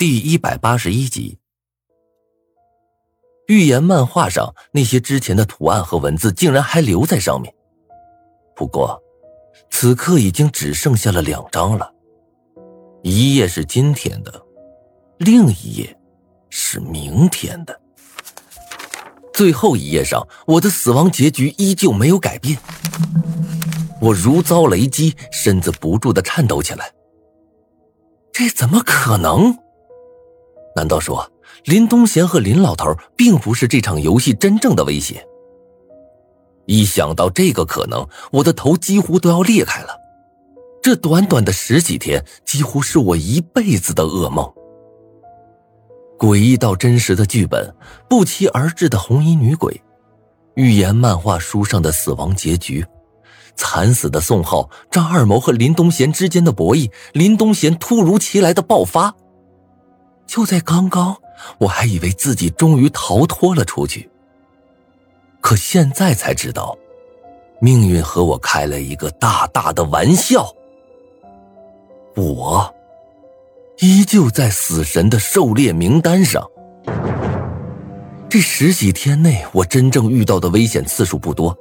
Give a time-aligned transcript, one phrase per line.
[0.00, 1.36] 第一百八十一集，
[3.48, 7.54] 预言漫画上那些之前的图案和文字竟然还留在上面。
[8.56, 8.98] 不过，
[9.70, 11.92] 此刻已经只剩下了两张了，
[13.02, 14.42] 一页是今天的，
[15.18, 15.94] 另一页
[16.48, 17.78] 是明天的。
[19.34, 22.58] 最后一页上，我的死亡结局依旧没有改变。
[24.00, 26.90] 我如遭雷击，身子不住的颤抖起来。
[28.32, 29.54] 这怎么可能？
[30.76, 31.30] 难道说
[31.64, 35.24] 林东贤和林老头并不是这场游戏真正的威胁？
[36.66, 39.88] 一想到这个可能，我的头几乎都要裂开了。
[40.82, 44.48] 这短短的十几天，几乎是我一辈子的噩梦。
[46.16, 47.74] 诡异到真实的剧本，
[48.08, 49.82] 不期而至的红衣女鬼，
[50.54, 52.86] 预言漫画书上的死亡结局，
[53.56, 59.14] 惨死的宋浩、张二谋和林东贤之间的博弈，林东贤突如其来的爆发。
[60.30, 61.16] 就在刚刚，
[61.58, 64.08] 我还以为自己终于逃脱了出去。
[65.40, 66.78] 可现在才知道，
[67.60, 70.48] 命运和我开了一个大大的玩笑。
[72.14, 72.72] 我
[73.80, 76.48] 依旧在死神的狩猎名单上。
[78.28, 81.58] 这十几天内，我真正遇到的危险次数不多，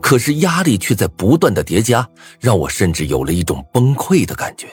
[0.00, 4.68] 可是压力却在不断的叠加，让我甚至有了一种崩溃的感觉。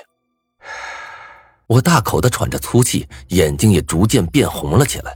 [1.70, 5.16] 我大口的喘着粗气，眼睛也逐渐变红了起来。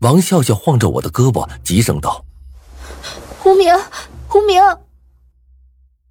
[0.00, 2.24] 王笑笑晃着我的胳膊，急声道
[3.38, 3.70] ：“胡明，
[4.26, 4.62] 胡明！”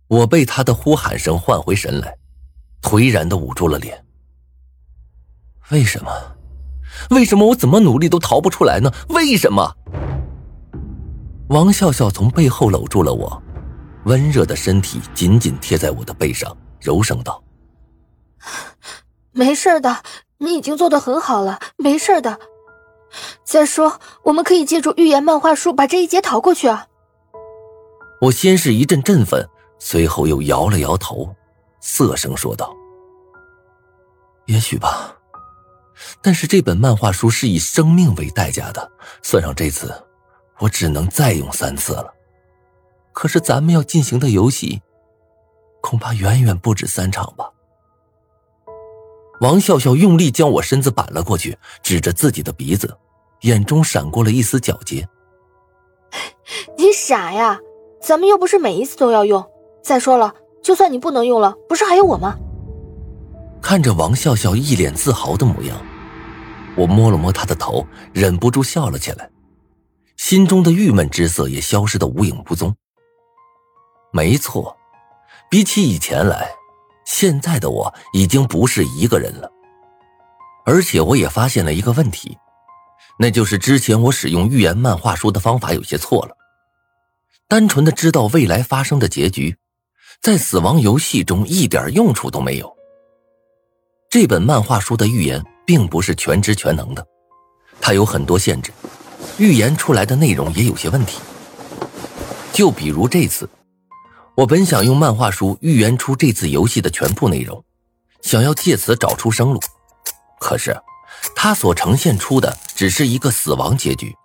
[0.08, 2.16] 我被他的呼喊声唤回神来，
[2.84, 4.06] 颓然的捂住了脸。
[5.72, 6.12] 为什么？
[7.10, 8.94] 为什么我怎么努力都逃不出来呢？
[9.10, 9.76] 为什么？
[11.50, 13.42] 王笑笑从背后搂住了我，
[14.06, 17.44] 温热的身体紧紧贴在我的背上，柔声道。
[19.34, 20.04] 没事的，
[20.40, 22.40] 你已经做的很好了，没事的。
[23.44, 26.88] 再说，我们可以借助预言漫画书把这一劫逃过去啊！
[28.22, 29.48] 我先是一阵振奋，
[29.80, 31.36] 随后又摇了摇头，
[31.80, 32.76] 涩声说道
[34.48, 35.16] ：“也许吧，
[36.22, 38.92] 但是这本漫画书是以生命为代价的，
[39.22, 39.94] 算上这次，
[40.60, 42.14] 我只能再用三次了。
[43.14, 44.82] 可是咱们要进行的游戏，
[45.82, 47.50] 恐怕远远不止三场吧。”
[49.42, 52.96] 王笑笑用力将我身子扳了过去，指着自己的鼻子，
[53.42, 55.08] 眼中闪过了一丝皎洁。
[56.78, 57.60] 你傻呀！
[58.02, 59.44] 咱们又不是每一次都要用。
[59.84, 62.38] 再说了，就算你不能用了，不是还有我吗？
[63.62, 65.80] 看着王笑笑一脸自豪的模样，
[66.76, 69.30] 我摸了摸她的头，忍不住笑了起来，
[70.18, 72.76] 心中的郁闷之色也消失的无影无踪。
[74.12, 74.78] 没错，
[75.50, 76.52] 比起以前来。
[77.14, 79.52] 现在的我已经不是一个人了，
[80.66, 82.38] 而且我也发现了一个问题，
[83.20, 86.36] 那就是之前我使用预言漫画书的方法有些错了。
[87.50, 89.54] 单纯的知道未来发生的结局，
[90.22, 92.74] 在死亡游戏中一点用处都没有。
[94.10, 97.06] 这本漫画书的预言并不是全知全能的，
[97.82, 98.72] 它有很多限制，
[99.38, 101.20] 预言出来的内容也有些问题。
[102.54, 103.50] 就比如这次。
[104.36, 107.64] 我本想用漫画书预言出这次游戏的全部内容，
[108.22, 109.60] 想要借此找出生路，
[110.40, 110.76] 可是，
[111.36, 114.16] 它所呈现出的只是一个死亡结局，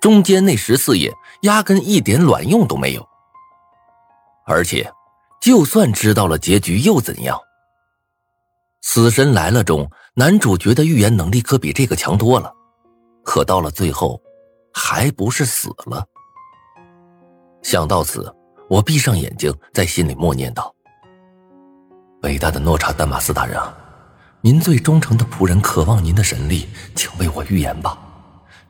[0.00, 1.12] 中间那十四页
[1.42, 3.08] 压根一点卵用都没有。
[4.44, 4.92] 而且，
[5.40, 7.38] 就算知道了结局又怎样？
[8.82, 12.52] 死神来了中，男主角的预言能力可比这个强多了，
[13.22, 14.20] 可到了最后，
[14.74, 16.04] 还不是死了？
[17.62, 18.34] 想到此。
[18.72, 20.74] 我闭上眼睛，在心里默念道
[22.24, 23.60] ：“伟大的诺查丹马斯大人，
[24.40, 27.98] 您最忠诚的仆人渴望您的神力，请为我预言吧，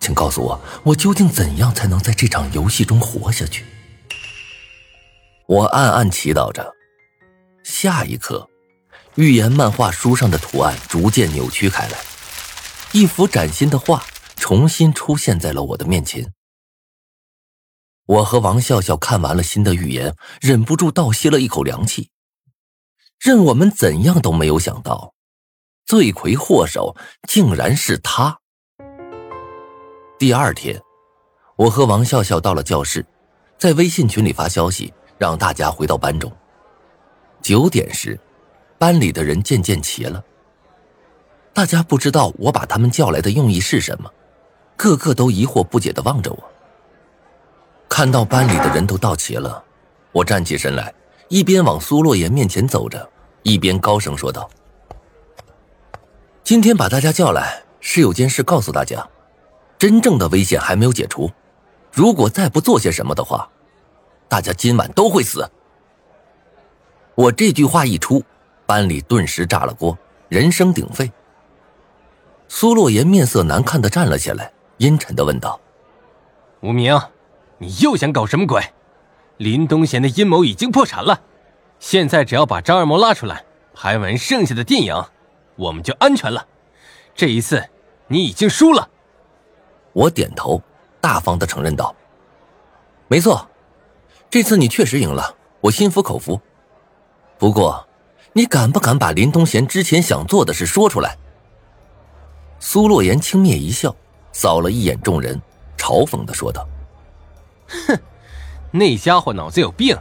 [0.01, 3.65] 请告诉我，我究竟怎样才能在这场游戏中活下去？”
[5.47, 6.73] 我暗暗祈祷着。
[7.63, 8.49] 下一刻，
[9.15, 11.99] 预言漫画书上的图案逐渐扭曲开来，
[12.91, 16.27] 一幅崭新的画重新出现在了我的面前。
[18.07, 22.11] 我和王笑笑看完了新的预言，忍不住倒吸了一口凉气。
[23.21, 25.15] 任我们怎样都没有想到，
[25.87, 26.97] 罪魁祸首
[27.29, 28.41] 竟然是他。
[30.19, 30.81] 第二天，
[31.57, 33.07] 我和王笑笑到了教室，
[33.57, 36.31] 在微信群里发消息，让大家回到班中。
[37.41, 38.19] 九点时，
[38.79, 40.23] 班里的人渐渐齐了。
[41.53, 44.11] 大家不知道我把他们叫来的用意是什么，
[44.77, 46.53] 个个都疑惑不解的望着我。
[47.95, 49.63] 看到班里的人都到齐了，
[50.13, 50.95] 我站起身来，
[51.29, 53.07] 一边往苏洛言面前走着，
[53.43, 54.49] 一边高声说道
[56.43, 59.07] ：“今天把大家叫来，是有件事告诉大家：
[59.77, 61.31] 真正的危险还没有解除。
[61.93, 63.47] 如果再不做些什么的话，
[64.27, 65.47] 大家今晚都会死。
[67.15, 68.25] 我这句话一出，
[68.65, 69.97] 班里顿时炸了锅，
[70.31, 71.13] 人声鼎沸。
[72.49, 75.61] 苏洛言面色难看的站了起来，阴沉的问道
[76.63, 76.99] ：“无名，
[77.63, 78.61] 你又想搞什么鬼？
[79.37, 81.23] 林东贤的阴谋已经破产了，
[81.79, 85.01] 现在只要把张二毛拉出来，拍完剩下的电影，
[85.55, 86.45] 我们就安全了。
[87.15, 87.65] 这一次，
[88.09, 88.91] 你已经输了。”
[89.95, 90.61] 我点头，
[91.01, 91.95] 大方的承认道
[93.07, 93.49] ：“没错，
[94.29, 96.41] 这次你确实赢了，我心服口服。
[97.39, 97.87] 不过，
[98.33, 101.17] 你敢不敢把林东贤之前想做的事说出来？”
[102.59, 103.95] 苏洛言轻蔑一笑，
[104.33, 105.41] 扫了一眼众人，
[105.79, 106.67] 嘲讽的说道
[107.89, 107.99] ：“哼，
[108.71, 109.97] 那家伙脑子有病，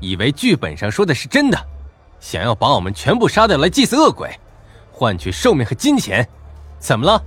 [0.00, 1.58] 以为剧本上说的是真的，
[2.20, 4.30] 想要把我们全部杀掉来祭祀恶鬼，
[4.90, 6.28] 换取寿命和金钱，
[6.78, 7.22] 怎么了？”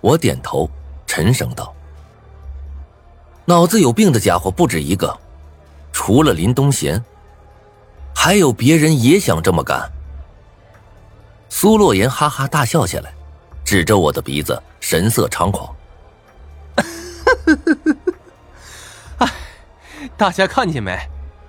[0.00, 0.70] 我点头。
[1.06, 1.72] 沉声道
[3.44, 5.16] ：“脑子有病的家伙不止一个，
[5.92, 7.00] 除了林东贤，
[8.12, 9.88] 还有别人也想这么干。”
[11.48, 13.14] 苏洛言哈哈大笑起来，
[13.64, 15.72] 指着我的鼻子，神色猖狂
[16.76, 16.84] ：“哎，
[20.16, 20.98] 大家看见没？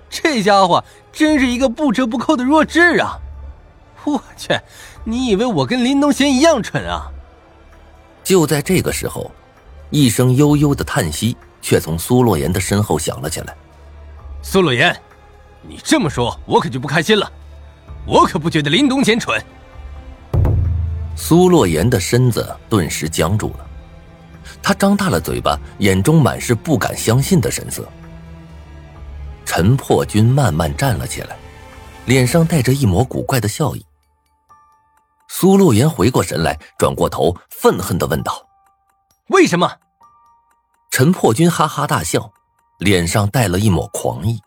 [0.08, 3.18] 这家伙真是一个不折不扣的弱智啊！
[4.04, 4.58] 我去，
[5.04, 7.10] 你以为我跟林东贤一样蠢啊？”
[8.22, 9.30] 就在这个时候。
[9.90, 13.54] 一声悠悠的叹息，却从苏洛言的身后响了起来。
[14.42, 14.94] 苏洛言，
[15.62, 17.30] 你这么说，我可就不开心了。
[18.04, 19.40] 我可不觉得林东贤蠢。
[21.14, 23.66] 苏洛言的身子顿时僵住了，
[24.60, 27.88] 他张大了嘴巴，眼中满是不敢相信的神色。
[29.46, 31.36] 陈破军慢慢站了起来，
[32.04, 33.86] 脸上带着一抹古怪的笑意。
[35.28, 38.46] 苏洛言回过神来，转过头，愤恨的问道。
[39.28, 39.70] 为什么？
[40.90, 42.30] 陈破军哈哈大笑，
[42.78, 44.40] 脸上带了一抹狂意。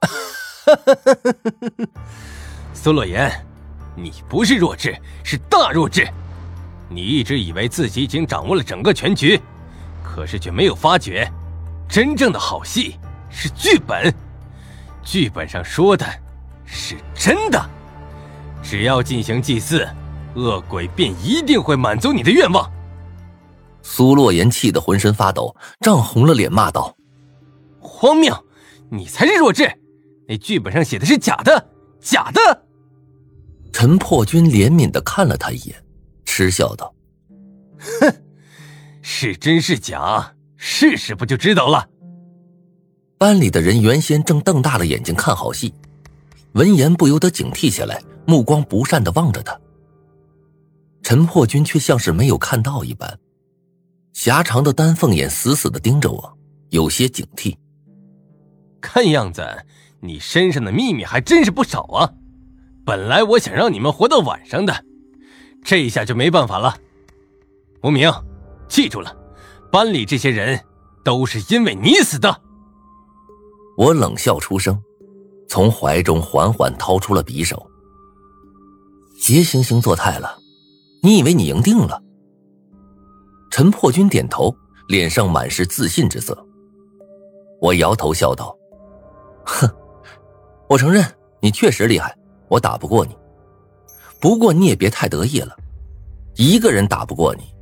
[2.74, 3.30] 苏洛言，
[3.96, 6.08] 你不是弱智，是大弱智。
[6.88, 9.40] 你一直以为自己已经掌握了整个全局，
[10.02, 11.30] 可是却没有发觉，
[11.88, 12.98] 真正的好戏
[13.30, 14.12] 是剧本。
[15.02, 16.06] 剧本上说的
[16.64, 17.70] 是真的，
[18.62, 19.88] 只要进行祭祀，
[20.34, 22.70] 恶鬼便一定会满足你的愿望。
[23.82, 26.94] 苏洛言气得浑身发抖，涨红了脸，骂道
[27.80, 28.34] ：“荒谬！
[28.90, 29.68] 你才是弱智！
[30.28, 32.40] 那剧本上写的是假的，假的！”
[33.72, 35.84] 陈破军怜悯的看了他一眼，
[36.24, 36.94] 嗤笑道
[38.00, 38.14] ：“哼，
[39.00, 41.88] 是真是假，试试不就知道了。”
[43.20, 45.74] 班里的人原先正瞪大了眼睛看好戏，
[46.52, 49.60] 闻言不由得警惕起来，目光不善的望着他。
[51.02, 53.18] 陈破军却像是没有看到一般。
[54.14, 56.38] 狭长的丹凤眼死死的盯着我，
[56.70, 57.54] 有些警惕。
[58.80, 59.46] 看样子
[60.00, 62.10] 你身上的秘密还真是不少啊！
[62.86, 64.82] 本来我想让你们活到晚上的，
[65.62, 66.74] 这一下就没办法了。
[67.82, 68.10] 无名，
[68.66, 69.14] 记住了，
[69.70, 70.58] 班里这些人
[71.04, 72.40] 都是因为你死的。
[73.76, 74.80] 我冷笑出声，
[75.48, 77.66] 从怀中缓缓掏出了匕首。
[79.26, 80.38] 别惺惺作态了，
[81.02, 82.02] 你以为你赢定了？
[83.50, 84.54] 陈破军点头，
[84.88, 86.36] 脸上满是自信之色。
[87.60, 88.56] 我摇头笑道
[89.44, 89.68] ：“哼，
[90.68, 91.04] 我承认
[91.40, 92.16] 你确实厉害，
[92.48, 93.16] 我打不过你。
[94.20, 95.56] 不过你也别太得意了，
[96.36, 97.54] 一个人打不过你，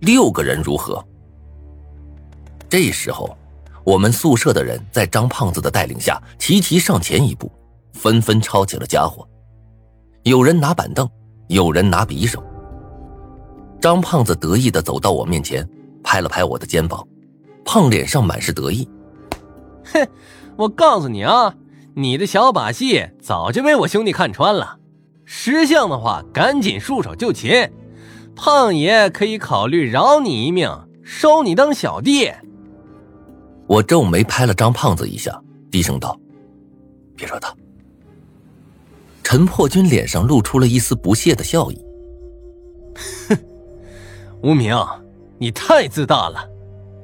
[0.00, 1.02] 六个人如何？”
[2.68, 3.36] 这时候，
[3.86, 7.48] 我们宿舍的人在张胖子的带领下齐齐上前一步，
[7.92, 9.24] 纷纷抄起了家伙，
[10.24, 11.08] 有人拿板凳，
[11.46, 12.42] 有人拿匕首。
[13.80, 15.64] 张胖子得意的走到我面前，
[16.02, 17.06] 拍了拍我的肩膀，
[17.64, 18.88] 胖脸上满是得意。
[19.84, 20.04] 哼，
[20.56, 21.54] 我告诉你啊，
[21.94, 24.78] 你的小把戏早就被我兄弟看穿了。
[25.24, 27.70] 识相的话，赶紧束手就擒。
[28.34, 30.68] 胖爷可以考虑饶你一命，
[31.04, 32.32] 收你当小弟。
[33.66, 36.18] 我皱眉拍了张胖子一下，低声道
[37.16, 37.54] ：“别惹他。”
[39.22, 41.84] 陈破军脸上露出了一丝不屑的笑意。
[43.28, 43.38] 哼。
[44.42, 44.76] 无名，
[45.38, 46.48] 你太自大了！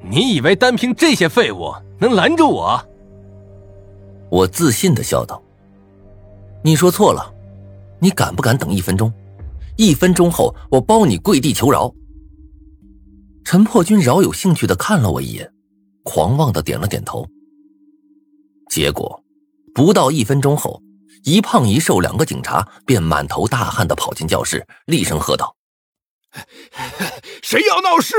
[0.04, 2.80] 你以为单凭这些废物能拦住我？
[4.30, 5.42] 我自信的笑道
[6.62, 7.34] ：“你说错了，
[7.98, 9.12] 你敢不敢等一分钟？
[9.76, 11.92] 一分钟后，我包你跪地求饶。”
[13.44, 15.51] 陈破军饶有兴趣的看了我一眼，
[16.02, 17.26] 狂妄的点了点头。
[18.68, 19.22] 结果，
[19.74, 20.82] 不到一分钟后，
[21.24, 25.56] 一胖一瘦两个警察便满头大汗的跑进教室，厉声喝道
[27.42, 28.14] ：“谁要闹事？”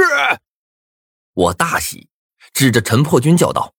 [1.34, 2.08] 我大喜，
[2.54, 3.74] 指着陈破军叫道：“